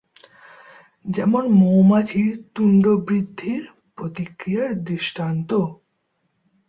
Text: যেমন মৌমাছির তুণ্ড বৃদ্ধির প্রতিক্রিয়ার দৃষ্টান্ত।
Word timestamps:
যেমন 1.05 1.43
মৌমাছির 1.51 2.29
তুণ্ড 2.55 2.83
বৃদ্ধির 3.07 3.61
প্রতিক্রিয়ার 3.95 4.71
দৃষ্টান্ত। 4.83 5.51